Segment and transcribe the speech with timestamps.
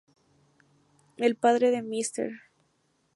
[1.17, 2.31] El padre de Mr.